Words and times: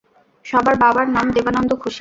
সবার 0.45 0.75
বাবার 0.75 1.07
নাম 1.09 1.27
দেবানন্দ, 1.35 1.71
খুশি? 1.73 1.89